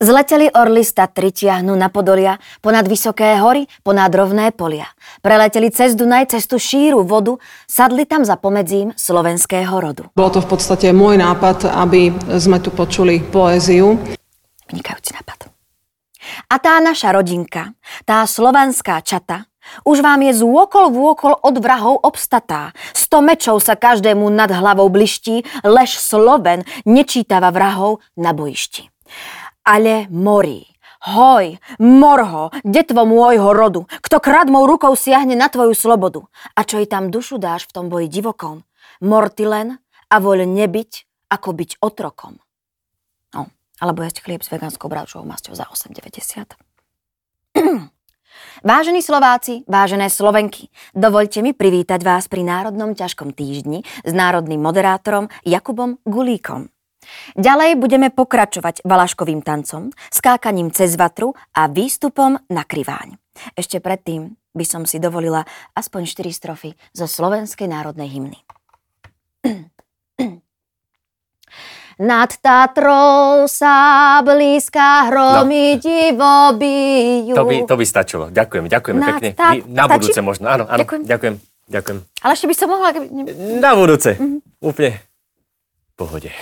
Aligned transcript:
Zleteli 0.00 0.48
orly 0.56 0.80
z 0.80 0.92
Tatry 0.96 1.28
tiahnu 1.28 1.76
na 1.76 1.92
Podolia, 1.92 2.40
ponad 2.64 2.88
vysoké 2.88 3.36
hory, 3.36 3.68
ponad 3.84 4.08
rovné 4.08 4.48
polia. 4.48 4.88
Preleteli 5.20 5.68
cez 5.68 5.92
Dunaj, 5.92 6.32
cez 6.32 6.48
tú 6.48 6.56
šíru 6.56 7.04
vodu, 7.04 7.36
sadli 7.68 8.08
tam 8.08 8.24
za 8.24 8.40
pomedzím 8.40 8.96
slovenského 8.96 9.76
rodu. 9.76 10.08
Bolo 10.16 10.30
to 10.32 10.40
v 10.40 10.48
podstate 10.56 10.88
môj 10.96 11.20
nápad, 11.20 11.68
aby 11.68 12.16
sme 12.40 12.64
tu 12.64 12.72
počuli 12.72 13.20
poéziu. 13.20 14.00
Vynikajúci 14.72 15.12
nápad. 15.20 15.52
A 16.48 16.56
tá 16.56 16.80
naša 16.80 17.12
rodinka, 17.12 17.76
tá 18.08 18.24
slovanská 18.24 19.04
čata, 19.04 19.49
už 19.86 20.02
vám 20.02 20.22
je 20.26 20.32
z 20.38 20.42
úokol 20.42 20.90
v 20.92 20.96
úokol 21.10 21.34
od 21.40 21.56
vrahov 21.58 22.02
obstatá. 22.02 22.74
Sto 22.92 23.22
mečov 23.24 23.62
sa 23.62 23.74
každému 23.74 24.26
nad 24.30 24.50
hlavou 24.50 24.90
bliští, 24.90 25.42
lež 25.64 25.98
Sloven 25.98 26.66
nečítava 26.84 27.50
vrahov 27.54 28.02
na 28.18 28.34
bojišti 28.34 28.90
ale 29.64 30.06
morí. 30.10 30.66
Hoj, 31.00 31.56
morho, 31.80 32.52
detvo 32.60 33.08
môjho 33.08 33.56
rodu, 33.56 33.88
kto 34.04 34.20
kradmou 34.20 34.68
rukou 34.68 34.92
siahne 34.92 35.32
na 35.32 35.48
tvoju 35.48 35.72
slobodu. 35.72 36.28
A 36.52 36.60
čo 36.60 36.76
i 36.76 36.84
tam 36.84 37.08
dušu 37.08 37.40
dáš 37.40 37.64
v 37.64 37.72
tom 37.72 37.86
boji 37.88 38.12
divokom? 38.12 38.68
Morty 39.00 39.48
len 39.48 39.80
a 40.12 40.16
voľ 40.20 40.44
nebyť, 40.44 40.92
ako 41.32 41.48
byť 41.56 41.70
otrokom. 41.80 42.36
No, 43.32 43.48
alebo 43.80 44.04
jesť 44.04 44.28
chlieb 44.28 44.44
s 44.44 44.52
vegánskou 44.52 44.92
bravčovou 44.92 45.24
masťou 45.24 45.56
za 45.56 45.64
8,90. 45.72 46.52
Vážení 48.60 49.00
Slováci, 49.00 49.64
vážené 49.64 50.12
Slovenky, 50.12 50.68
dovolte 50.92 51.40
mi 51.40 51.56
privítať 51.56 52.04
vás 52.04 52.28
pri 52.28 52.44
Národnom 52.44 52.92
ťažkom 52.92 53.32
týždni 53.32 53.80
s 54.04 54.12
národným 54.12 54.60
moderátorom 54.60 55.32
Jakubom 55.48 55.96
Gulíkom. 56.04 56.68
Ďalej 57.34 57.80
budeme 57.80 58.12
pokračovať 58.12 58.84
valaškovým 58.84 59.40
tancom, 59.40 59.88
skákaním 60.12 60.68
cez 60.70 61.00
vatru 61.00 61.32
a 61.56 61.66
výstupom 61.66 62.36
na 62.52 62.62
kriváň. 62.68 63.16
Ešte 63.56 63.80
predtým 63.80 64.36
by 64.52 64.64
som 64.68 64.82
si 64.84 65.00
dovolila 65.00 65.46
aspoň 65.72 66.04
4 66.04 66.28
strofy 66.34 66.70
zo 66.92 67.08
slovenskej 67.08 67.70
národnej 67.70 68.12
hymny. 68.12 68.40
Nad 72.00 72.32
Tatrou 72.40 73.44
sa 73.44 74.16
blízka 74.24 75.12
hromy 75.12 75.76
no. 75.76 75.80
divo 75.84 76.36
bijú. 76.56 77.36
To 77.36 77.44
by, 77.44 77.56
to 77.68 77.74
by 77.76 77.84
stačilo. 77.84 78.24
Ďakujem, 78.32 78.72
ďakujeme 78.72 79.00
Nad 79.04 79.08
pekne. 79.20 79.30
Ta... 79.36 79.52
Na 79.68 79.84
budúce 79.84 80.20
možno. 80.24 80.48
Áno, 80.48 80.64
áno. 80.64 80.80
Ďakujem. 80.80 81.04
ďakujem. 81.04 81.34
Ďakujem. 81.68 81.98
Ale 82.24 82.32
ešte 82.32 82.46
by 82.48 82.54
som 82.56 82.68
mohla... 82.72 82.88
Na 83.60 83.76
budúce. 83.76 84.16
Mm-hmm. 84.16 84.64
Úplne 84.64 84.92
pohode. 86.00 86.32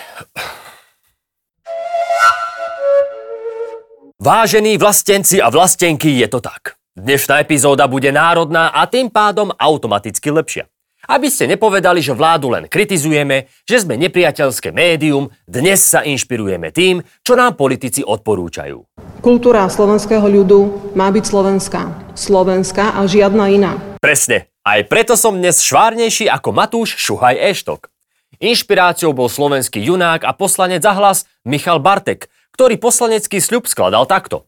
Vážení 4.23 4.79
vlastenci 4.79 5.43
a 5.43 5.51
vlastenky, 5.51 6.23
je 6.23 6.31
to 6.31 6.39
tak. 6.39 6.79
Dnešná 6.95 7.43
epizóda 7.43 7.91
bude 7.91 8.15
národná 8.15 8.71
a 8.71 8.87
tým 8.87 9.11
pádom 9.11 9.51
automaticky 9.59 10.31
lepšia. 10.31 10.71
Aby 11.09 11.33
ste 11.33 11.49
nepovedali, 11.49 12.05
že 12.05 12.13
vládu 12.13 12.53
len 12.53 12.69
kritizujeme, 12.69 13.49
že 13.65 13.81
sme 13.81 13.97
nepriateľské 13.97 14.77
médium, 14.77 15.33
dnes 15.49 15.81
sa 15.81 16.05
inšpirujeme 16.05 16.69
tým, 16.69 17.01
čo 17.25 17.33
nám 17.33 17.57
politici 17.57 18.05
odporúčajú. 18.05 19.01
Kultúra 19.25 19.65
slovenského 19.73 20.29
ľudu 20.29 20.93
má 20.93 21.09
byť 21.09 21.25
slovenská. 21.25 22.13
Slovenská 22.13 22.93
a 22.93 23.09
žiadna 23.09 23.49
iná. 23.49 23.73
Presne. 24.05 24.53
Aj 24.61 24.85
preto 24.85 25.17
som 25.17 25.33
dnes 25.33 25.65
švárnejší 25.65 26.29
ako 26.29 26.53
Matúš 26.53 27.01
Šuhaj 27.01 27.41
Eštok. 27.41 27.89
Inšpiráciou 28.37 29.17
bol 29.17 29.33
slovenský 29.33 29.81
junák 29.81 30.29
a 30.29 30.37
poslanec 30.37 30.85
za 30.85 30.93
hlas 30.93 31.25
Michal 31.49 31.81
Bartek, 31.81 32.29
ktorý 32.53 32.77
poslanecký 32.77 33.41
sľub 33.41 33.65
skladal 33.65 34.05
takto. 34.05 34.45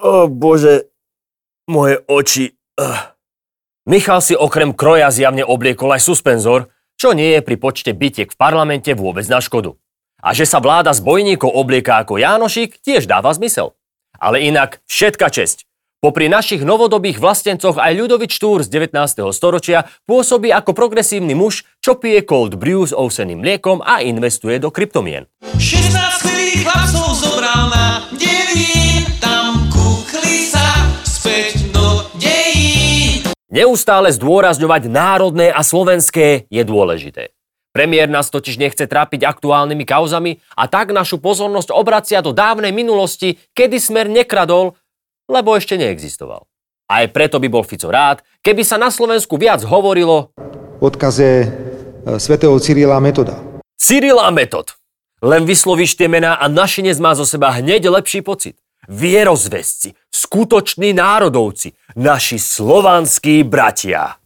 O 0.00 0.32
bože, 0.32 0.88
moje 1.68 2.00
oči. 2.08 2.56
Uh. 2.80 3.19
Michal 3.90 4.22
si 4.22 4.38
okrem 4.38 4.70
kroja 4.70 5.10
zjavne 5.10 5.42
obliekol 5.42 5.90
aj 5.90 6.06
suspenzor, 6.06 6.70
čo 6.94 7.10
nie 7.10 7.34
je 7.34 7.42
pri 7.42 7.58
počte 7.58 7.90
bitiek 7.90 8.30
v 8.30 8.38
parlamente 8.38 8.94
vôbec 8.94 9.26
na 9.26 9.42
škodu. 9.42 9.74
A 10.22 10.30
že 10.30 10.46
sa 10.46 10.62
vláda 10.62 10.94
z 10.94 11.02
bojníkov 11.02 11.50
oblieka 11.50 11.98
ako 11.98 12.22
Jánošik, 12.22 12.78
tiež 12.86 13.10
dáva 13.10 13.34
zmysel. 13.34 13.74
Ale 14.14 14.46
inak 14.46 14.78
všetka 14.86 15.34
česť. 15.34 15.66
Popri 15.98 16.30
našich 16.30 16.62
novodobých 16.62 17.18
vlastencoch 17.18 17.82
aj 17.82 17.98
Ľudovič 17.98 18.30
Štúr 18.30 18.62
z 18.62 18.70
19. 18.70 19.26
storočia 19.34 19.90
pôsobí 20.06 20.54
ako 20.54 20.70
progresívny 20.70 21.34
muž, 21.34 21.66
čo 21.82 21.98
pije 21.98 22.22
cold 22.22 22.62
brew 22.62 22.86
s 22.86 22.94
ovseným 22.94 23.42
mliekom 23.42 23.82
a 23.82 24.06
investuje 24.06 24.62
do 24.62 24.70
kryptomien. 24.70 25.26
16 25.58 26.62
chlapcov 26.62 27.10
zobral 27.18 27.66
na 27.74 27.99
Neustále 33.50 34.14
zdôrazňovať 34.14 34.86
národné 34.86 35.50
a 35.50 35.66
slovenské 35.66 36.46
je 36.46 36.62
dôležité. 36.62 37.34
Premiér 37.74 38.06
nás 38.06 38.30
totiž 38.30 38.62
nechce 38.62 38.86
trápiť 38.86 39.26
aktuálnymi 39.26 39.82
kauzami 39.82 40.38
a 40.54 40.70
tak 40.70 40.94
našu 40.94 41.18
pozornosť 41.18 41.74
obracia 41.74 42.22
do 42.22 42.30
dávnej 42.30 42.70
minulosti, 42.70 43.42
kedy 43.50 43.82
smer 43.82 44.06
nekradol, 44.06 44.78
lebo 45.26 45.58
ešte 45.58 45.74
neexistoval. 45.74 46.46
Aj 46.86 47.06
preto 47.10 47.42
by 47.42 47.50
bol 47.50 47.66
Fico 47.66 47.90
rád, 47.90 48.22
keby 48.42 48.62
sa 48.62 48.78
na 48.78 48.90
Slovensku 48.90 49.34
viac 49.34 49.66
hovorilo 49.66 50.30
v 50.80 50.82
odkaze 50.86 51.28
e, 51.42 51.46
svätého 52.22 52.54
Cyrila 52.62 53.02
Metoda. 53.02 53.36
Cyrila 53.74 54.30
Metod. 54.30 54.78
Len 55.20 55.42
vyslovíš 55.42 55.98
tie 55.98 56.06
mená 56.06 56.38
a 56.38 56.46
našinec 56.48 56.96
má 57.02 57.18
zo 57.18 57.26
seba 57.26 57.50
hneď 57.52 57.90
lepší 57.90 58.22
pocit. 58.22 58.59
Vierozvesci, 58.90 59.94
skutoční 60.10 60.92
národovci, 60.92 61.72
naši 61.94 62.38
slovanskí 62.38 63.46
bratia. 63.46 64.18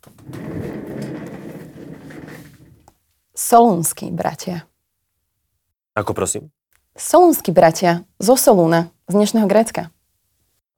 Solúnskí 3.37 4.09
bratia. 4.09 4.65
Ako 5.93 6.17
prosím? 6.17 6.49
Solúnskí 6.97 7.53
bratia 7.53 8.09
zo 8.17 8.41
Solúna, 8.41 8.89
z 9.05 9.21
dnešného 9.21 9.45
Grécka. 9.45 9.93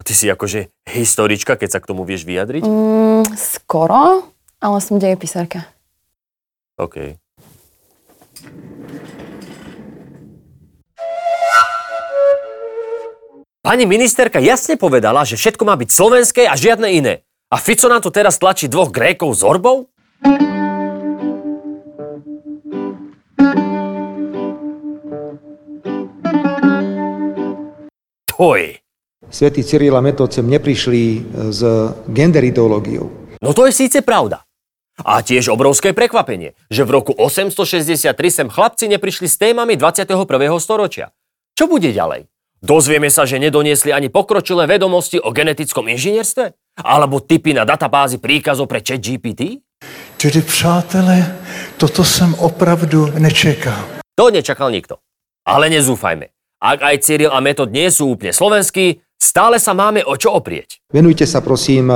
Ty 0.03 0.13
si 0.19 0.27
akože 0.27 0.67
historička, 0.91 1.55
keď 1.55 1.79
sa 1.79 1.79
k 1.79 1.87
tomu 1.87 2.03
vieš 2.03 2.27
vyjadriť? 2.27 2.67
Mm, 2.67 3.23
skoro, 3.39 4.27
ale 4.59 4.79
som 4.83 4.99
dejepisárka. 4.99 5.63
OK. 6.75 7.23
Pani 13.66 13.82
ministerka 13.82 14.38
jasne 14.38 14.78
povedala, 14.78 15.27
že 15.27 15.34
všetko 15.34 15.66
má 15.66 15.75
byť 15.75 15.91
slovenské 15.91 16.47
a 16.47 16.54
žiadne 16.54 16.87
iné. 16.87 17.27
A 17.50 17.59
Fico 17.59 17.91
nám 17.91 17.99
tu 17.99 18.15
teraz 18.15 18.38
tlačí 18.38 18.71
dvoch 18.71 18.94
Grékov 18.94 19.34
s 19.34 19.43
orbou? 19.43 19.91
To 28.38 28.54
je 28.54 28.78
Svetý 29.34 29.66
Cyril 29.66 29.98
a 29.98 30.03
Metod 30.04 30.31
sem 30.31 30.47
neprišli 30.47 31.27
s 31.50 31.60
gender 32.06 32.47
ideológiou. 32.47 33.34
No 33.43 33.50
to 33.50 33.66
je 33.66 33.75
síce 33.75 33.98
pravda. 34.06 34.47
A 35.03 35.27
tiež 35.27 35.50
obrovské 35.50 35.91
prekvapenie, 35.91 36.54
že 36.71 36.87
v 36.87 37.03
roku 37.03 37.10
863 37.19 38.15
sem 38.31 38.47
chlapci 38.47 38.87
neprišli 38.87 39.27
s 39.27 39.34
témami 39.43 39.75
21. 39.75 40.06
storočia. 40.62 41.10
Čo 41.59 41.66
bude 41.66 41.91
ďalej? 41.91 42.31
Dozvieme 42.66 43.06
sa, 43.15 43.22
že 43.22 43.38
nedoniesli 43.38 43.94
ani 43.94 44.10
pokročilé 44.10 44.66
vedomosti 44.66 45.22
o 45.22 45.31
genetickom 45.31 45.87
inžinierstve? 45.87 46.50
Alebo 46.82 47.22
typy 47.22 47.54
na 47.54 47.62
databázi 47.62 48.18
príkazov 48.18 48.66
pre 48.66 48.83
chat 48.83 48.98
GPT? 48.98 49.63
Tedy 50.18 50.42
přátelé, 50.42 51.39
toto 51.78 52.03
som 52.03 52.34
opravdu 52.34 53.15
nečekal. 53.22 54.03
To 54.18 54.34
nečakal 54.34 54.74
nikto. 54.74 54.98
Ale 55.47 55.71
nezúfajme. 55.71 56.27
Ak 56.59 56.83
aj 56.83 57.07
Cyril 57.07 57.30
a 57.30 57.39
Metod 57.39 57.71
nie 57.71 57.86
sú 57.86 58.10
úplne 58.18 58.34
slovenskí, 58.34 59.07
Stále 59.16 59.57
sa 59.57 59.72
máme 59.72 60.04
o 60.04 60.15
čo 60.15 60.33
oprieť. 60.36 60.84
Venujte 60.92 61.24
sa 61.24 61.41
prosím 61.41 61.89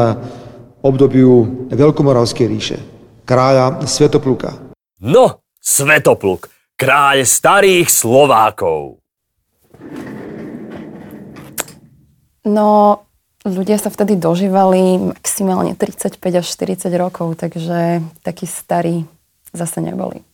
obdobiu 0.81 1.69
Veľkomoravskej 1.69 2.47
ríše, 2.49 2.79
kráľa 3.29 3.85
Svetopluka. 3.85 4.57
No, 5.05 5.45
Svetopluk, 5.61 6.49
kráľ 6.81 7.29
starých 7.29 7.93
Slovákov. 7.93 9.05
No, 12.45 13.03
ľudia 13.45 13.77
sa 13.77 13.93
vtedy 13.93 14.17
dožívali 14.17 15.13
maximálne 15.13 15.77
35 15.77 16.17
až 16.17 16.47
40 16.49 16.89
rokov, 16.97 17.37
takže 17.37 18.01
takí 18.25 18.49
starí 18.49 19.05
zase 19.53 19.85
neboli. 19.85 20.25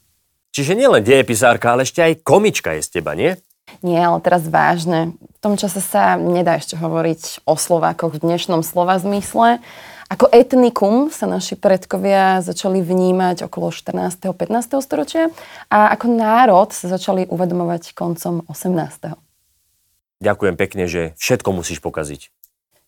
Čiže 0.55 0.73
nielen 0.79 1.05
dejepisárka, 1.05 1.77
ale 1.77 1.85
ešte 1.85 2.01
aj 2.01 2.25
komička 2.25 2.73
je 2.79 2.83
z 2.87 2.89
teba, 3.01 3.13
nie? 3.13 3.37
Nie, 3.83 4.07
ale 4.07 4.23
teraz 4.23 4.47
vážne. 4.47 5.13
V 5.21 5.39
tom 5.43 5.59
čase 5.59 5.83
sa 5.85 6.17
nedá 6.17 6.57
ešte 6.57 6.79
hovoriť 6.79 7.45
o 7.45 7.59
Slovákoch 7.59 8.17
v 8.17 8.23
dnešnom 8.25 8.63
slova 8.63 8.97
zmysle, 8.97 9.61
Ako 10.07 10.31
etnikum 10.31 11.11
sa 11.11 11.27
naši 11.27 11.59
predkovia 11.59 12.39
začali 12.39 12.79
vnímať 12.79 13.51
okolo 13.51 13.75
14. 13.75 14.31
15. 14.31 14.79
storočia 14.79 15.35
a 15.67 15.91
ako 15.99 16.07
národ 16.15 16.71
sa 16.71 16.87
začali 16.87 17.27
uvedomovať 17.27 17.91
koncom 17.91 18.47
18. 18.47 19.26
Ďakujem 20.21 20.57
pekne, 20.57 20.85
že 20.89 21.13
všetko 21.21 21.53
musíš 21.53 21.85
pokaziť. 21.85 22.33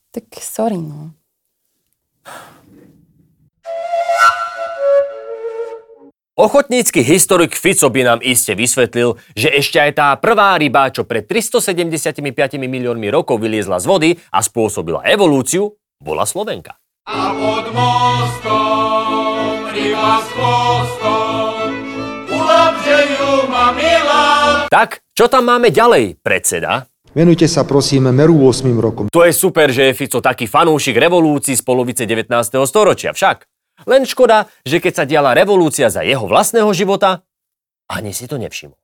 Tak 0.09 0.25
sorry, 0.41 0.81
no. 0.81 1.13
Ochotnícky 6.39 7.03
historik 7.03 7.51
Fico 7.51 7.91
by 7.91 8.01
nám 8.15 8.19
iste 8.23 8.55
vysvetlil, 8.55 9.19
že 9.35 9.51
ešte 9.51 9.75
aj 9.75 9.91
tá 9.91 10.07
prvá 10.15 10.55
ryba, 10.55 10.87
čo 10.87 11.03
pred 11.03 11.27
375 11.27 12.15
miliónmi 12.55 13.11
rokov 13.11 13.43
vyliezla 13.43 13.75
z 13.75 13.85
vody 13.85 14.09
a 14.31 14.39
spôsobila 14.39 15.03
evolúciu, 15.03 15.75
bola 15.99 16.23
Slovenka. 16.23 16.79
A 17.11 17.35
pod 17.35 17.65
mostom 17.75 19.67
ryba 19.67 20.23
s 20.23 20.27
chvostom, 20.31 21.67
ulapže 22.31 22.99
ju 23.19 23.31
ma 23.51 23.75
milá. 23.75 24.25
Tak, 24.71 25.03
čo 25.11 25.27
tam 25.27 25.43
máme 25.43 25.75
ďalej, 25.75 26.23
predseda? 26.23 26.87
Venujte 27.19 27.51
sa 27.51 27.67
prosím 27.67 28.15
meru 28.15 28.47
8 28.47 28.63
rokom. 28.79 29.05
To 29.11 29.27
je 29.27 29.35
super, 29.35 29.75
že 29.75 29.91
je 29.91 29.97
Fico 29.99 30.23
taký 30.23 30.47
fanúšik 30.47 30.95
revolúcií 30.95 31.51
z 31.51 31.59
polovice 31.67 32.07
19. 32.07 32.31
storočia, 32.63 33.11
však. 33.11 33.43
Len 33.91 34.07
škoda, 34.07 34.47
že 34.63 34.79
keď 34.79 34.93
sa 34.95 35.03
diala 35.03 35.35
revolúcia 35.35 35.91
za 35.91 35.99
jeho 35.99 36.23
vlastného 36.31 36.71
života, 36.71 37.27
ani 37.91 38.15
si 38.15 38.23
to 38.23 38.39
nevšimol. 38.39 38.79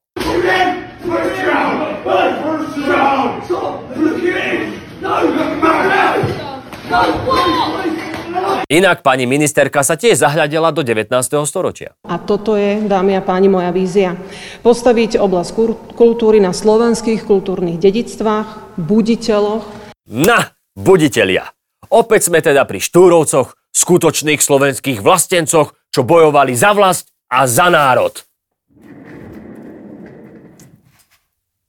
Inak 8.66 9.06
pani 9.06 9.30
ministerka 9.30 9.86
sa 9.86 9.94
tiež 9.94 10.18
zahľadila 10.26 10.74
do 10.74 10.82
19. 10.82 11.14
storočia. 11.46 11.94
A 12.02 12.18
toto 12.18 12.58
je, 12.58 12.82
dámy 12.82 13.14
a 13.14 13.22
páni, 13.22 13.46
moja 13.46 13.70
vízia. 13.70 14.18
Postaviť 14.66 15.22
oblasť 15.22 15.50
kultúry 15.94 16.42
na 16.42 16.50
slovenských 16.50 17.30
kultúrnych 17.30 17.78
dedictvách, 17.78 18.78
buditeľoch, 18.82 19.86
Na, 20.10 20.58
buditelia! 20.74 21.54
Opäť 21.94 22.34
sme 22.34 22.42
teda 22.42 22.66
pri 22.66 22.82
Štúrovcoch, 22.82 23.54
skutočných 23.70 24.42
slovenských 24.42 24.98
vlastencoch, 24.98 25.78
čo 25.94 26.02
bojovali 26.02 26.58
za 26.58 26.74
vlast 26.74 27.14
a 27.30 27.46
za 27.46 27.70
národ. 27.70 28.18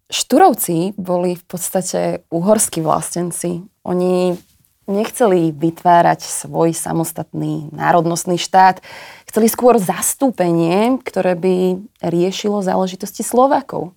Šturovci 0.08 0.96
boli 0.96 1.36
v 1.36 1.44
podstate 1.44 2.24
uhorskí 2.32 2.80
vlastenci. 2.80 3.68
Oni 3.84 4.32
nechceli 4.86 5.50
vytvárať 5.52 6.22
svoj 6.22 6.72
samostatný 6.72 7.70
národnostný 7.74 8.38
štát. 8.38 8.82
Chceli 9.26 9.50
skôr 9.50 9.76
zastúpenie, 9.82 10.98
ktoré 11.02 11.34
by 11.34 11.82
riešilo 12.00 12.62
záležitosti 12.62 13.26
Slovákov. 13.26 13.92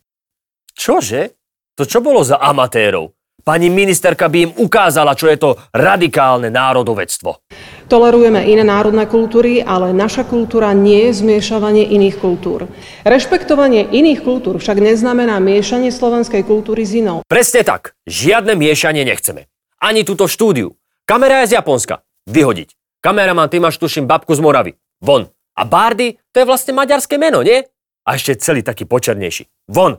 Čože? 0.73 1.37
To 1.79 1.87
čo 1.87 2.03
bolo 2.03 2.25
za 2.25 2.41
amatérov? 2.41 3.15
Pani 3.39 3.71
ministerka 3.71 4.27
by 4.27 4.37
im 4.45 4.51
ukázala, 4.61 5.15
čo 5.15 5.31
je 5.31 5.39
to 5.39 5.55
radikálne 5.71 6.51
národovectvo. 6.51 7.39
Tolerujeme 7.87 8.45
iné 8.45 8.61
národné 8.61 9.09
kultúry, 9.09 9.63
ale 9.63 9.95
naša 9.95 10.27
kultúra 10.27 10.75
nie 10.75 11.09
je 11.09 11.23
zmiešavanie 11.23 11.87
iných 11.87 12.19
kultúr. 12.19 12.69
Rešpektovanie 13.07 13.89
iných 13.89 14.21
kultúr 14.21 14.59
však 14.61 14.77
neznamená 14.77 15.39
miešanie 15.41 15.89
slovenskej 15.89 16.45
kultúry 16.45 16.85
s 16.85 16.93
inou. 16.99 17.25
Presne 17.25 17.65
tak. 17.65 17.97
Žiadne 18.05 18.53
miešanie 18.53 19.01
nechceme. 19.07 19.49
Ani 19.79 20.03
túto 20.03 20.27
štúdiu. 20.27 20.75
Kamera 21.09 21.41
je 21.41 21.57
z 21.57 21.57
Japonska. 21.57 22.05
Vyhodiť. 22.29 23.01
Kameraman, 23.01 23.49
ty 23.49 23.57
máš 23.57 23.81
tuším 23.81 24.05
babku 24.05 24.29
z 24.37 24.45
Moravy. 24.45 24.77
Von. 25.01 25.25
A 25.57 25.65
Bardy, 25.65 26.21
to 26.29 26.37
je 26.37 26.45
vlastne 26.45 26.69
maďarské 26.77 27.17
meno, 27.17 27.41
nie? 27.41 27.65
A 28.05 28.13
ešte 28.13 28.37
celý 28.37 28.61
taký 28.61 28.85
počernejší. 28.85 29.49
Von. 29.73 29.97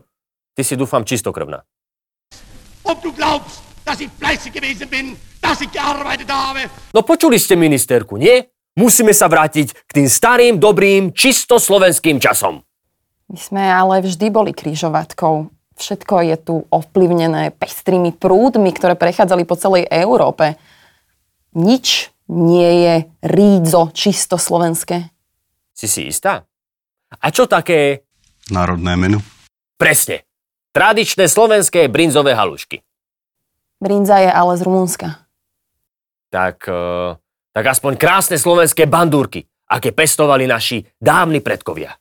Ty 0.55 0.63
si 0.63 0.79
dúfam 0.79 1.03
čistokrvná. 1.03 1.67
Ob 2.87 3.03
du 3.03 3.11
glaubst, 3.11 3.59
dass 3.83 3.99
ich 3.99 4.07
fleißig 4.23 4.55
gewesen 4.55 4.87
bin, 4.87 5.19
dass 5.43 5.59
ich 5.59 5.75
gearbeitet 5.75 6.31
habe. 6.31 6.71
No 6.95 7.03
počuli 7.03 7.43
ste 7.43 7.59
ministerku, 7.59 8.15
nie? 8.15 8.47
Musíme 8.79 9.11
sa 9.11 9.27
vrátiť 9.27 9.75
k 9.75 9.91
tým 9.91 10.07
starým, 10.07 10.63
dobrým, 10.63 11.11
čisto 11.11 11.59
slovenským 11.59 12.23
časom. 12.23 12.63
My 13.27 13.39
sme 13.43 13.67
ale 13.67 14.07
vždy 14.07 14.31
boli 14.31 14.55
krížovatkou. 14.55 15.51
Všetko 15.75 16.15
je 16.23 16.37
tu 16.39 16.55
ovplyvnené 16.71 17.51
pestrými 17.59 18.15
prúdmi, 18.15 18.71
ktoré 18.71 18.95
prechádzali 18.95 19.43
po 19.43 19.59
celej 19.59 19.91
Európe. 19.91 20.55
Nič 21.57 22.15
nie 22.31 22.71
je 22.87 22.95
rídzo 23.27 23.91
čisto 23.91 24.39
slovenské. 24.39 25.11
Si 25.75 25.91
si 25.91 26.07
istá? 26.07 26.47
A 27.11 27.27
čo 27.35 27.51
také 27.51 28.07
Národné 28.55 28.95
menu. 28.95 29.19
presne? 29.75 30.23
Tradičné 30.71 31.27
slovenské 31.27 31.91
brinzové 31.91 32.39
halušky. 32.39 32.79
Brinza 33.83 34.23
je 34.23 34.31
ale 34.31 34.55
z 34.55 34.63
Rumunska. 34.63 35.27
Tak, 36.31 36.63
e, 36.71 37.19
tak 37.51 37.65
aspoň 37.67 37.99
krásne 37.99 38.39
slovenské 38.39 38.87
bandúrky, 38.87 39.51
aké 39.67 39.91
pestovali 39.91 40.47
naši 40.47 40.87
dávni 41.03 41.43
predkovia. 41.43 41.99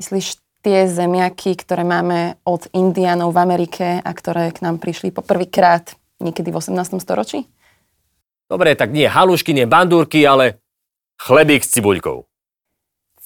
Myslíš 0.00 0.40
tie 0.64 0.88
zemiaky, 0.88 1.60
ktoré 1.60 1.84
máme 1.84 2.40
od 2.48 2.72
Indiánov 2.72 3.36
v 3.36 3.42
Amerike 3.44 3.86
a 4.00 4.10
ktoré 4.16 4.48
k 4.48 4.64
nám 4.64 4.80
prišli 4.80 5.12
poprvýkrát 5.12 5.92
niekedy 6.24 6.48
v 6.48 6.56
18. 6.56 6.96
storočí? 7.04 7.44
Dobre, 8.50 8.74
tak 8.74 8.90
nie 8.90 9.06
halušky, 9.06 9.54
nie 9.54 9.62
bandúrky, 9.62 10.26
ale 10.26 10.58
chlebík 11.22 11.62
s 11.62 11.70
cibuľkou. 11.70 12.26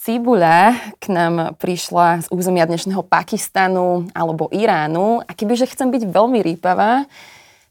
Cibuľa 0.05 0.77
k 1.01 1.05
nám 1.09 1.57
prišla 1.57 2.23
z 2.23 2.27
územia 2.29 2.69
dnešného 2.69 3.01
Pakistanu 3.01 4.05
alebo 4.13 4.53
Iránu 4.53 5.25
a 5.25 5.31
kebyže 5.33 5.73
chcem 5.73 5.89
byť 5.89 6.13
veľmi 6.13 6.45
rýpavá, 6.45 7.09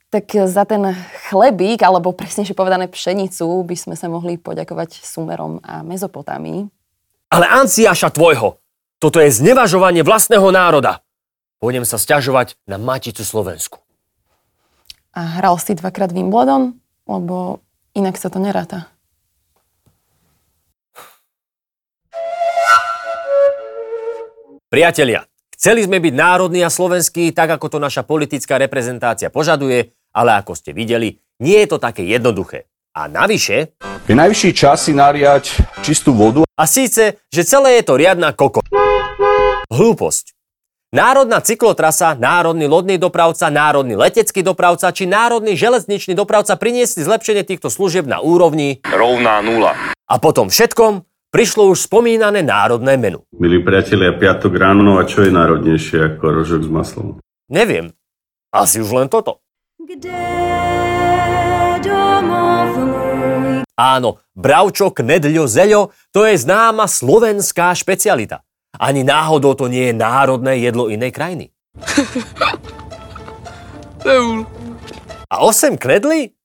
tak 0.10 0.34
za 0.34 0.66
ten 0.66 0.98
chlebík, 1.30 1.86
alebo 1.86 2.10
presnejšie 2.10 2.58
povedané 2.58 2.90
pšenicu, 2.90 3.46
by 3.46 3.78
sme 3.78 3.94
sa 3.94 4.10
mohli 4.10 4.42
poďakovať 4.42 5.06
Sumerom 5.06 5.62
a 5.62 5.86
Mezopotámii. 5.86 6.66
Ale 7.30 7.46
Anciáša 7.46 8.10
tvojho, 8.10 8.58
toto 8.98 9.22
je 9.22 9.30
znevažovanie 9.30 10.02
vlastného 10.02 10.50
národa. 10.50 11.06
Pôjdem 11.62 11.86
sa 11.86 12.02
sťažovať 12.02 12.58
na 12.66 12.82
Maticu 12.82 13.22
Slovensku. 13.22 13.78
A 15.14 15.38
hral 15.38 15.62
si 15.62 15.78
dvakrát 15.78 16.10
Wimbledon, 16.10 16.82
lebo 17.08 17.60
inak 17.94 18.16
sa 18.16 18.32
to 18.32 18.40
neráta. 18.40 18.90
Priatelia, 24.70 25.22
chceli 25.54 25.86
sme 25.86 26.02
byť 26.02 26.14
národní 26.18 26.66
a 26.66 26.74
slovenskí, 26.74 27.30
tak 27.30 27.62
ako 27.62 27.78
to 27.78 27.78
naša 27.78 28.02
politická 28.02 28.58
reprezentácia 28.58 29.30
požaduje, 29.30 29.94
ale 30.10 30.34
ako 30.42 30.58
ste 30.58 30.74
videli, 30.74 31.22
nie 31.38 31.62
je 31.62 31.68
to 31.70 31.78
také 31.78 32.02
jednoduché. 32.06 32.66
A 32.94 33.10
navyše, 33.10 33.74
Je 34.04 34.14
najvyšší 34.14 34.52
čas 34.54 34.86
si 34.86 34.94
nariať 34.94 35.46
čistú 35.82 36.14
vodu. 36.14 36.44
a 36.44 36.64
síce, 36.68 37.24
že 37.32 37.42
celé 37.48 37.80
je 37.82 37.84
to 37.88 37.96
riadna 37.98 38.36
koko. 38.36 38.62
Hlúposť. 39.72 40.36
Národná 40.94 41.42
cyklotrasa, 41.42 42.14
národný 42.14 42.70
lodný 42.70 43.02
dopravca, 43.02 43.50
národný 43.50 43.98
letecký 43.98 44.46
dopravca 44.46 44.94
či 44.94 45.10
národný 45.10 45.58
železničný 45.58 46.14
dopravca 46.14 46.54
priniesli 46.54 47.02
zlepšenie 47.02 47.42
týchto 47.42 47.74
služieb 47.74 48.06
na 48.06 48.22
úrovni 48.22 48.78
rovná 48.86 49.42
nula. 49.42 49.74
a 49.90 50.16
potom 50.22 50.54
všetkom 50.54 51.02
prišlo 51.34 51.74
už 51.74 51.90
spomínané 51.90 52.46
národné 52.46 52.94
menu. 53.02 53.26
Milí 53.34 53.66
priatelia, 53.66 54.14
piatok 54.14 54.54
ráno, 54.54 54.86
no 54.86 55.02
a 55.02 55.10
čo 55.10 55.26
je 55.26 55.34
národnejšie 55.34 56.14
ako 56.14 56.26
rožok 56.30 56.62
s 56.62 56.70
maslom? 56.70 57.18
Neviem. 57.50 57.90
Asi 58.54 58.78
už 58.78 58.94
len 58.94 59.10
toto. 59.10 59.42
Áno, 63.74 64.22
bravčo, 64.38 64.94
knedľo, 64.94 65.50
zeľo, 65.50 65.90
to 66.14 66.30
je 66.30 66.38
známa 66.38 66.86
slovenská 66.86 67.74
špecialita. 67.74 68.46
Ani 68.82 69.06
náhodou 69.06 69.54
to 69.54 69.70
nie 69.70 69.90
je 69.90 69.94
národné 69.94 70.58
jedlo 70.58 70.90
inej 70.90 71.14
krajiny. 71.14 71.46
A 75.34 75.36
osem 75.42 75.80
knedlí? 75.80 76.36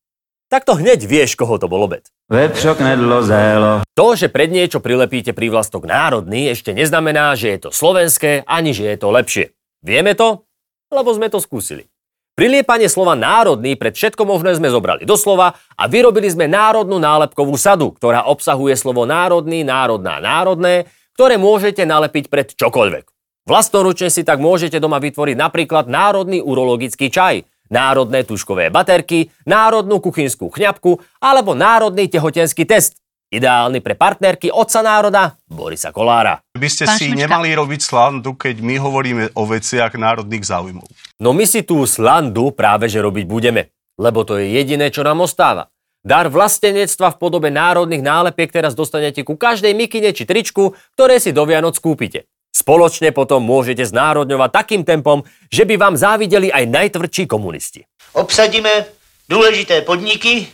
Tak 0.48 0.64
to 0.64 0.80
hneď 0.80 1.04
vieš, 1.04 1.36
koho 1.36 1.60
to 1.60 1.68
bol 1.68 1.84
obed. 1.84 2.08
Vepřo, 2.32 2.72
knedlo, 2.78 3.20
zélo. 3.20 3.84
To, 3.92 4.06
že 4.16 4.32
pred 4.32 4.48
niečo 4.48 4.80
prilepíte 4.80 5.36
prívlastok 5.36 5.84
národný, 5.84 6.48
ešte 6.48 6.72
neznamená, 6.72 7.36
že 7.36 7.52
je 7.52 7.68
to 7.68 7.70
slovenské, 7.74 8.48
ani 8.48 8.72
že 8.72 8.88
je 8.88 8.96
to 8.96 9.08
lepšie. 9.12 9.52
Vieme 9.84 10.16
to? 10.16 10.48
Lebo 10.88 11.12
sme 11.12 11.28
to 11.28 11.36
skúsili. 11.36 11.84
Priliepanie 12.32 12.86
slova 12.86 13.18
národný 13.18 13.74
pred 13.74 13.92
všetko 13.92 14.22
možné 14.22 14.54
sme 14.56 14.70
zobrali 14.70 15.02
doslova 15.02 15.58
a 15.74 15.84
vyrobili 15.90 16.30
sme 16.30 16.46
národnú 16.46 16.96
nálepkovú 17.02 17.58
sadu, 17.58 17.90
ktorá 17.92 18.24
obsahuje 18.30 18.78
slovo 18.78 19.04
národný, 19.04 19.66
národná, 19.66 20.22
národné, 20.22 20.86
ktoré 21.18 21.34
môžete 21.34 21.82
nalepiť 21.82 22.30
pred 22.30 22.54
čokoľvek. 22.54 23.10
Vlastnoručne 23.42 24.06
si 24.06 24.22
tak 24.22 24.38
môžete 24.38 24.78
doma 24.78 25.02
vytvoriť 25.02 25.34
napríklad 25.34 25.90
národný 25.90 26.38
urologický 26.38 27.10
čaj, 27.10 27.42
národné 27.74 28.22
tuškové 28.22 28.70
baterky, 28.70 29.34
národnú 29.42 29.98
kuchynskú 29.98 30.46
chňapku 30.46 31.02
alebo 31.18 31.58
národný 31.58 32.06
tehotenský 32.06 32.70
test. 32.70 33.02
Ideálny 33.34 33.82
pre 33.82 33.98
partnerky 33.98 34.54
otca 34.54 34.78
národa 34.78 35.34
Borisa 35.50 35.90
Kolára. 35.90 36.38
By 36.54 36.68
ste 36.70 36.86
si 36.86 37.10
nemali 37.10 37.50
robiť 37.50 37.80
slandu, 37.82 38.38
keď 38.38 38.62
my 38.62 38.78
hovoríme 38.78 39.24
o 39.34 39.42
veciach 39.42 39.98
národných 39.98 40.46
záujmov. 40.46 40.86
No 41.18 41.34
my 41.34 41.44
si 41.50 41.66
tú 41.66 41.82
slandu 41.90 42.54
práve 42.54 42.86
že 42.86 43.02
robiť 43.02 43.26
budeme, 43.26 43.74
lebo 43.98 44.22
to 44.22 44.38
je 44.38 44.54
jediné, 44.54 44.94
čo 44.94 45.02
nám 45.02 45.26
ostáva. 45.26 45.66
Dar 46.08 46.32
vlastenectva 46.32 47.12
v 47.12 47.20
podobe 47.20 47.52
národných 47.52 48.00
nálepiek 48.00 48.48
teraz 48.48 48.72
dostanete 48.72 49.20
ku 49.28 49.36
každej 49.36 49.76
mikine 49.76 50.16
či 50.16 50.24
tričku, 50.24 50.72
ktoré 50.96 51.20
si 51.20 51.36
do 51.36 51.44
Vianoc 51.44 51.76
kúpite. 51.76 52.24
Spoločne 52.48 53.12
potom 53.12 53.44
môžete 53.44 53.84
znárodňovať 53.84 54.48
takým 54.48 54.82
tempom, 54.88 55.20
že 55.52 55.68
by 55.68 55.76
vám 55.76 56.00
závideli 56.00 56.48
aj 56.48 56.64
najtvrdší 56.64 57.28
komunisti. 57.28 57.84
Obsadíme 58.16 58.88
důležité 59.28 59.84
podniky 59.84 60.48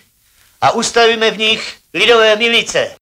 a 0.59 0.75
ustavíme 0.75 1.31
v 1.31 1.39
nich 1.39 1.63
lidové 1.95 2.35
milice. 2.35 2.99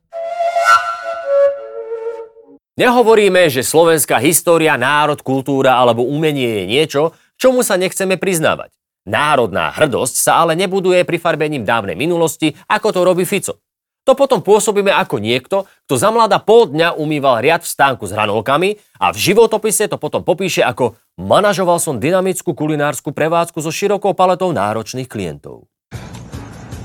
Nehovoríme, 2.77 3.49
že 3.49 3.65
slovenská 3.65 4.21
história, 4.21 4.77
národ, 4.77 5.25
kultúra 5.25 5.81
alebo 5.81 6.05
umenie 6.05 6.61
je 6.61 6.65
niečo, 6.69 7.17
čomu 7.41 7.65
sa 7.65 7.81
nechceme 7.81 8.21
priznávať. 8.21 8.77
Národná 9.03 9.75
hrdosť 9.75 10.15
sa 10.15 10.47
ale 10.47 10.55
nebuduje 10.55 11.03
prifarbením 11.03 11.67
dávnej 11.67 11.99
minulosti, 11.99 12.55
ako 12.71 12.89
to 12.95 13.01
robí 13.03 13.27
Fico. 13.27 13.59
To 14.03 14.19
potom 14.19 14.43
pôsobíme 14.43 14.91
ako 14.91 15.23
niekto, 15.23 15.63
kto 15.87 15.95
za 15.95 16.11
mladá 16.11 16.43
pol 16.43 16.67
dňa 16.67 16.99
umýval 16.99 17.39
riad 17.39 17.63
v 17.63 17.71
stánku 17.71 18.03
s 18.03 18.11
hranolkami 18.11 18.75
a 18.99 19.15
v 19.15 19.19
životopise 19.31 19.87
to 19.87 19.95
potom 19.95 20.27
popíše 20.27 20.59
ako 20.67 20.99
manažoval 21.23 21.79
som 21.79 22.03
dynamickú 22.03 22.51
kulinárskú 22.51 23.15
prevádzku 23.15 23.63
so 23.63 23.71
širokou 23.71 24.11
paletou 24.11 24.51
náročných 24.51 25.07
klientov. 25.07 25.71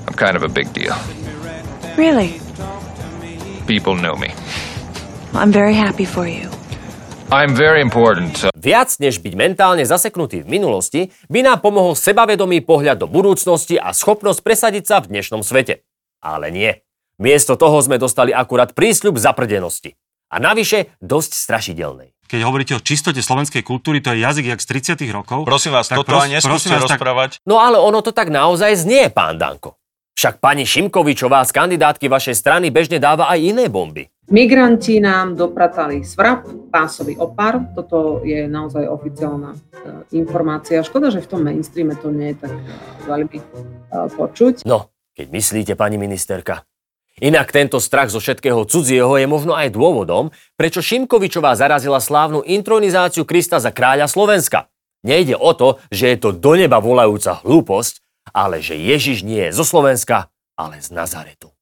I'm 0.06 0.14
kind 0.14 0.38
of 0.38 0.46
a 0.46 0.50
big 0.50 0.70
deal. 0.78 0.94
Really? 1.98 2.38
People 3.66 3.98
know 3.98 4.14
me. 4.14 4.30
I'm 5.34 5.50
very 5.50 5.74
happy 5.74 6.06
for 6.06 6.30
you. 6.30 6.54
I'm 7.28 7.52
very 7.52 7.84
important. 7.84 8.48
Viac 8.56 8.88
než 9.04 9.20
byť 9.20 9.34
mentálne 9.36 9.84
zaseknutý 9.84 10.48
v 10.48 10.48
minulosti, 10.48 11.12
by 11.28 11.44
nám 11.44 11.60
pomohol 11.60 11.92
sebavedomý 11.92 12.64
pohľad 12.64 13.04
do 13.04 13.08
budúcnosti 13.12 13.76
a 13.76 13.92
schopnosť 13.92 14.40
presadiť 14.40 14.84
sa 14.88 15.04
v 15.04 15.12
dnešnom 15.12 15.44
svete. 15.44 15.84
Ale 16.24 16.56
nie. 16.56 16.72
Miesto 17.20 17.60
toho 17.60 17.84
sme 17.84 18.00
dostali 18.00 18.32
akurát 18.32 18.72
prísľub 18.72 19.20
zaprdenosti. 19.20 20.00
A 20.32 20.40
navyše 20.40 20.96
dosť 21.04 21.32
strašidelnej. 21.36 22.16
Keď 22.28 22.44
hovoríte 22.44 22.76
o 22.76 22.84
čistote 22.84 23.20
slovenskej 23.20 23.64
kultúry, 23.64 24.04
to 24.04 24.12
je 24.12 24.24
jazyk 24.24 24.52
jak 24.52 24.60
z 24.60 24.96
30 25.00 25.16
rokov. 25.16 25.48
Prosím 25.48 25.76
vás, 25.76 25.88
tak 25.88 26.04
toto 26.04 26.12
pros- 26.16 26.28
aj 26.28 26.32
neskúste 26.32 26.68
prosím 26.68 26.72
vás, 26.76 26.92
tak- 26.92 27.00
rozprávať. 27.00 27.32
No 27.48 27.60
ale 27.64 27.80
ono 27.80 28.04
to 28.04 28.12
tak 28.12 28.28
naozaj 28.28 28.76
znie, 28.76 29.08
pán 29.08 29.40
Danko. 29.40 29.77
Však 30.18 30.42
pani 30.42 30.66
Šimkovičová 30.66 31.46
z 31.46 31.54
kandidátky 31.54 32.10
vašej 32.10 32.42
strany 32.42 32.74
bežne 32.74 32.98
dáva 32.98 33.30
aj 33.30 33.38
iné 33.38 33.70
bomby. 33.70 34.10
Migranti 34.34 34.98
nám 34.98 35.38
dopratali 35.38 36.02
svrap, 36.02 36.50
pásový 36.74 37.14
opar. 37.22 37.62
Toto 37.78 38.26
je 38.26 38.50
naozaj 38.50 38.90
oficiálna 38.90 39.54
e, 39.54 39.58
informácia. 40.18 40.82
Škoda, 40.82 41.14
že 41.14 41.22
v 41.22 41.30
tom 41.30 41.46
mainstreame 41.46 41.94
to 42.02 42.10
nie 42.10 42.34
je 42.34 42.50
tak 42.50 42.50
e, 42.50 42.62
veľmi 43.06 43.38
e, 43.38 43.44
počuť. 44.18 44.66
No, 44.66 44.90
keď 45.14 45.28
myslíte, 45.30 45.74
pani 45.78 46.02
ministerka. 46.02 46.66
Inak 47.22 47.54
tento 47.54 47.78
strach 47.78 48.10
zo 48.10 48.18
všetkého 48.18 48.66
cudzieho 48.66 49.22
je 49.22 49.30
možno 49.30 49.54
aj 49.54 49.70
dôvodom, 49.70 50.34
prečo 50.58 50.82
Šimkovičová 50.82 51.54
zarazila 51.54 52.02
slávnu 52.02 52.42
intronizáciu 52.42 53.22
Krista 53.22 53.62
za 53.62 53.70
kráľa 53.70 54.10
Slovenska. 54.10 54.66
Nejde 55.06 55.38
o 55.38 55.54
to, 55.54 55.78
že 55.94 56.10
je 56.10 56.18
to 56.18 56.34
do 56.34 56.58
neba 56.58 56.82
volajúca 56.82 57.38
hlúposť, 57.46 58.07
ale 58.34 58.64
že 58.64 58.80
Ježiš 58.80 59.24
nie 59.28 59.50
je 59.50 59.56
zo 59.56 59.68
Slovenska, 59.68 60.32
ale 60.58 60.82
z 60.82 60.92
Nazaretu. 60.96 61.54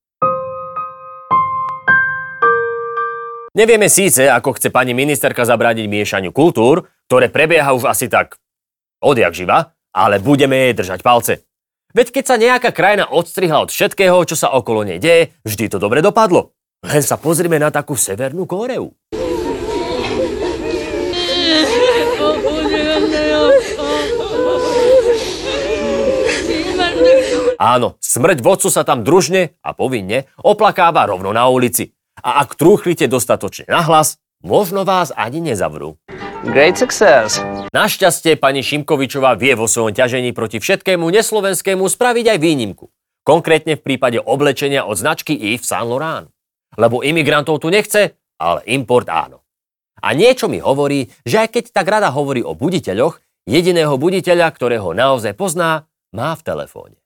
Nevieme 3.56 3.88
síce, 3.88 4.28
ako 4.28 4.60
chce 4.60 4.68
pani 4.68 4.92
ministerka 4.92 5.48
zabrániť 5.48 5.88
miešaniu 5.88 6.36
kultúr, 6.36 6.92
ktoré 7.08 7.32
prebieha 7.32 7.72
už 7.72 7.88
asi 7.88 8.12
tak 8.12 8.36
odjak 9.00 9.32
živa, 9.32 9.72
ale 9.96 10.20
budeme 10.20 10.68
jej 10.68 10.74
držať 10.76 11.00
palce. 11.00 11.34
Veď 11.96 12.12
keď 12.12 12.24
sa 12.28 12.36
nejaká 12.36 12.76
krajina 12.76 13.08
odstrihla 13.08 13.64
od 13.64 13.72
všetkého, 13.72 14.20
čo 14.28 14.36
sa 14.36 14.52
okolo 14.52 14.84
nej 14.84 15.00
deje, 15.00 15.32
vždy 15.48 15.72
to 15.72 15.80
dobre 15.80 16.04
dopadlo. 16.04 16.52
Len 16.84 17.00
sa 17.00 17.16
pozrime 17.16 17.56
na 17.56 17.72
takú 17.72 17.96
Severnú 17.96 18.44
Kóreu. 18.44 18.92
Áno, 27.60 27.96
smrť 28.04 28.44
vodcu 28.44 28.70
sa 28.70 28.84
tam 28.84 29.04
družne 29.04 29.56
a 29.64 29.72
povinne 29.72 30.28
oplakáva 30.40 31.08
rovno 31.08 31.32
na 31.32 31.48
ulici. 31.48 31.96
A 32.20 32.44
ak 32.44 32.56
trúchlite 32.56 33.08
dostatočne 33.12 33.68
nahlas, 33.68 34.20
možno 34.44 34.88
vás 34.88 35.12
ani 35.16 35.44
nezavrú. 35.44 36.00
Great 36.46 36.78
success. 36.78 37.42
Našťastie 37.74 38.38
pani 38.38 38.62
Šimkovičová 38.62 39.34
vie 39.36 39.58
vo 39.58 39.66
svojom 39.66 39.98
ťažení 39.98 40.32
proti 40.32 40.62
všetkému 40.62 41.10
neslovenskému 41.10 41.84
spraviť 41.90 42.38
aj 42.38 42.40
výnimku. 42.40 42.86
Konkrétne 43.26 43.76
v 43.76 43.82
prípade 43.82 44.22
oblečenia 44.22 44.86
od 44.86 45.02
značky 45.02 45.34
Yves 45.34 45.66
Saint 45.66 45.90
Laurent. 45.90 46.30
Lebo 46.78 47.02
imigrantov 47.02 47.64
tu 47.64 47.74
nechce, 47.74 48.14
ale 48.38 48.62
import 48.70 49.10
áno. 49.10 49.42
A 50.06 50.14
niečo 50.14 50.46
mi 50.46 50.62
hovorí, 50.62 51.10
že 51.26 51.42
aj 51.42 51.50
keď 51.58 51.64
tak 51.74 51.90
rada 51.90 52.14
hovorí 52.14 52.46
o 52.46 52.54
buditeľoch, 52.54 53.18
jediného 53.50 53.98
buditeľa, 53.98 54.54
ktorého 54.54 54.94
naozaj 54.94 55.34
pozná, 55.34 55.90
má 56.14 56.38
v 56.38 56.46
telefóne. 56.46 56.98